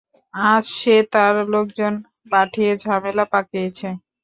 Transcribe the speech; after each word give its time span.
আজ 0.33 0.63
সে 0.77 0.95
তার 1.13 1.35
লোকজন 1.53 1.93
পাঠিয়ে 2.31 2.71
ঝামেলা 2.83 3.25
পাকিয়েছে। 3.33 3.87